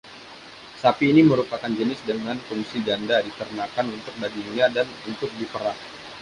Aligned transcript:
Sapi 0.81 1.03
ini 1.13 1.21
merupakan 1.31 1.69
jenis 1.79 1.99
dengan 2.09 2.33
fungsi 2.49 2.77
ganda, 2.87 3.17
diternakkan 3.27 3.85
untuk 3.95 4.13
dagingnya 4.21 4.67
dan 4.81 4.87
untuk 5.09 5.29
diperah. 5.39 5.77